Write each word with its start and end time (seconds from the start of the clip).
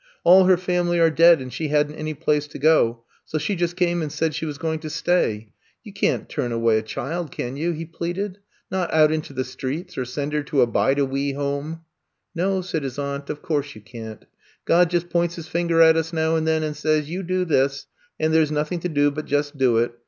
All 0.23 0.45
her 0.45 0.57
family 0.57 0.97
are 0.99 1.11
dead 1.11 1.41
and 1.41 1.53
she 1.53 1.67
had 1.67 1.85
n 1.85 1.91
't 1.93 1.99
any 1.99 2.13
place 2.15 2.47
to 2.47 2.57
go; 2.57 3.03
so 3.23 3.37
she 3.37 3.53
just 3.55 3.75
came 3.75 4.01
and 4.01 4.11
said 4.11 4.33
she 4.33 4.47
was 4.47 4.57
going 4.57 4.79
to 4.79 4.89
stay. 4.89 5.51
You 5.83 5.93
can't 5.93 6.27
turn 6.27 6.51
away 6.51 6.77
a 6.77 6.77
82 6.79 6.81
I'VE 6.81 6.81
COMB 6.81 6.87
TO 6.87 6.91
STAY 6.91 7.01
child, 7.01 7.31
can 7.31 7.55
youf 7.55 7.75
he 7.75 7.85
pleaded. 7.85 8.37
Not 8.71 8.91
out 8.91 9.11
into 9.11 9.31
the 9.33 9.43
streets 9.43 9.99
or 9.99 10.05
send 10.05 10.33
her 10.33 10.41
to 10.41 10.61
a 10.61 10.65
Bide 10.65 10.97
a 10.97 11.05
Wee 11.05 11.33
Home?" 11.33 11.81
*^No,'* 12.35 12.65
said 12.65 12.81
his 12.81 12.97
aunt, 12.97 13.29
of 13.29 13.43
course 13.43 13.75
you 13.75 13.81
can 13.81 14.17
't. 14.17 14.25
God 14.65 14.89
just 14.89 15.11
points 15.11 15.35
His 15.35 15.47
fingor 15.47 15.87
at 15.87 15.95
us 15.95 16.11
now 16.11 16.35
and 16.35 16.47
then 16.47 16.63
and 16.63 16.75
says, 16.75 17.07
*You 17.07 17.21
do 17.21 17.45
this,' 17.45 17.85
and 18.19 18.33
there 18.33 18.43
's 18.43 18.49
nothing 18.49 18.79
to 18.79 18.89
do 18.89 19.11
but 19.11 19.25
just 19.25 19.59
do 19.59 19.77
it. 19.77 19.91